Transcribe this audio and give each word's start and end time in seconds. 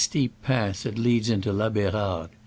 steep 0.01 0.41
path 0.41 0.81
that 0.81 0.97
leads 0.97 1.29
into 1.29 1.53
La 1.53 1.69
B^rarde. 1.69 2.31